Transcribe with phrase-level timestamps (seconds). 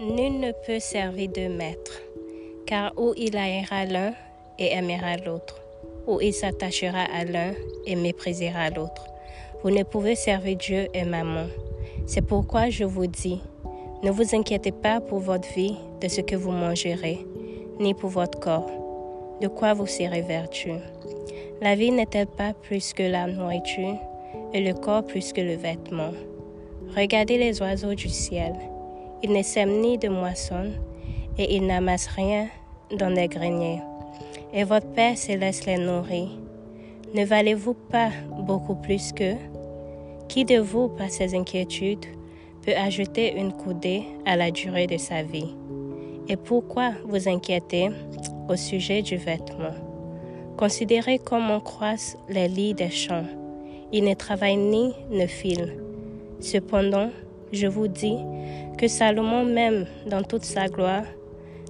[0.00, 2.00] nul ne peut servir deux maîtres,
[2.66, 4.14] car ou il haïra l'un
[4.58, 5.60] et aimera l'autre,
[6.06, 7.52] ou il s'attachera à l'un
[7.86, 9.04] et méprisera l'autre.
[9.62, 11.46] Vous ne pouvez servir Dieu et maman.
[12.06, 13.40] C'est pourquoi je vous dis,
[14.02, 17.18] ne vous inquiétez pas pour votre vie de ce que vous mangerez,
[17.78, 18.70] ni pour votre corps,
[19.42, 20.70] de quoi vous serez vertu?
[21.60, 23.98] La vie n'est-elle pas plus que la nourriture,
[24.54, 26.12] et le corps plus que le vêtement?
[26.96, 28.54] Regardez les oiseaux du ciel.
[29.22, 30.78] Ils ne sèment ni de moissonnent,
[31.38, 32.48] et ils n'amassent rien
[32.98, 33.80] dans les greniers.
[34.52, 36.38] Et votre Père céleste les nourrit.
[37.14, 38.10] Ne valez-vous pas
[38.40, 39.36] beaucoup plus qu'eux?
[40.28, 42.06] Qui de vous, par ses inquiétudes,
[42.64, 45.54] peut ajouter une coudée à la durée de sa vie?
[46.28, 47.90] Et pourquoi vous inquiétez
[48.48, 49.74] au sujet du vêtement?
[50.56, 53.24] Considérez comment croissent les lits des champs.
[53.92, 55.76] Ils ne travaillent ni ne filent.
[56.38, 57.10] Cependant,
[57.52, 58.18] je vous dis
[58.78, 61.04] que Salomon même, dans toute sa gloire,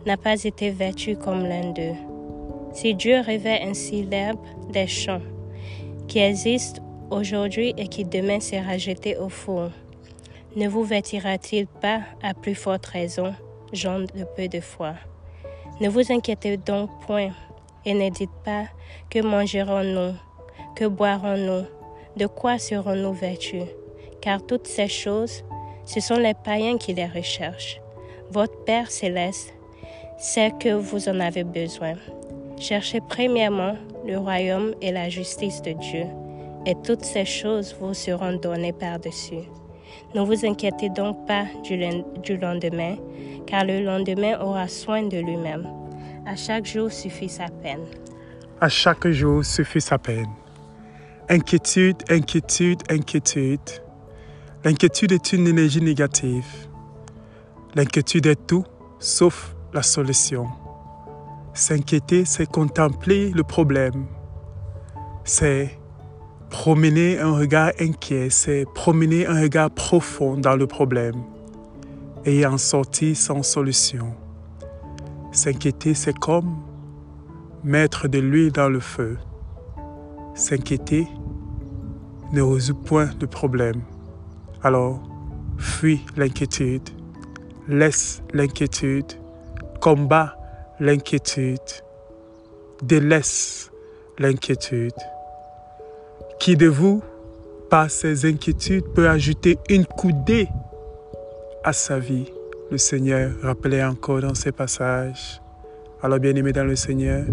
[0.06, 1.96] n'a pas été vêtu comme l'un d'eux.
[2.72, 4.38] Si Dieu revêt ainsi l'herbe
[4.72, 5.22] des champs,
[6.06, 9.70] qui existe aujourd'hui et qui demain sera jetée au four,
[10.56, 13.34] ne vous vêtira-t-il pas à plus forte raison,
[13.72, 14.94] gens de peu de foi?
[15.80, 17.30] Ne vous inquiétez donc point
[17.84, 18.64] et ne dites pas
[19.08, 20.14] que mangerons-nous,
[20.76, 21.64] que boirons-nous,
[22.16, 23.62] de quoi serons-nous vêtus,
[24.20, 25.44] car toutes ces choses,
[25.84, 27.80] ce sont les païens qui les recherchent.
[28.30, 29.52] Votre Père céleste
[30.18, 31.94] sait que vous en avez besoin.
[32.58, 33.74] Cherchez premièrement
[34.06, 36.04] le royaume et la justice de Dieu,
[36.66, 39.48] et toutes ces choses vous seront données par-dessus.
[40.14, 41.76] Ne vous inquiétez donc pas du,
[42.36, 42.96] lendemain,
[43.46, 45.66] car le lendemain aura soin de lui-même.
[46.26, 47.86] À chaque jour suffit sa peine.
[48.60, 50.28] À chaque jour suffit sa peine.
[51.28, 53.60] Inquiétude, inquiétude, inquiétude.
[54.62, 56.44] L'inquiétude est une énergie négative.
[57.74, 58.64] L'inquiétude est tout
[58.98, 60.48] sauf la solution.
[61.54, 64.04] S'inquiéter, c'est contempler le problème.
[65.24, 65.78] C'est
[66.50, 71.22] promener un regard inquiet, c'est promener un regard profond dans le problème
[72.26, 74.14] et en sortir sans solution.
[75.32, 76.58] S'inquiéter, c'est comme
[77.64, 79.16] mettre de l'huile dans le feu.
[80.34, 81.08] S'inquiéter
[82.32, 83.80] ne résout point le problème.
[84.62, 85.00] Alors,
[85.56, 86.86] fuis l'inquiétude,
[87.66, 89.06] laisse l'inquiétude,
[89.80, 90.36] combat
[90.80, 91.58] l'inquiétude,
[92.82, 93.70] délaisse
[94.18, 94.92] l'inquiétude.
[96.38, 97.02] Qui de vous,
[97.70, 100.48] par ses inquiétudes, peut ajouter une coudée
[101.64, 102.30] à sa vie?
[102.70, 105.40] Le Seigneur rappelait encore dans ces passages.
[106.02, 107.24] Alors bien-aimé dans le Seigneur,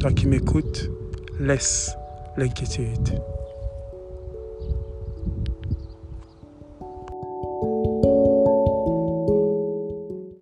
[0.00, 0.90] toi qui m'écoutes,
[1.38, 1.94] laisse
[2.36, 3.20] l'inquiétude.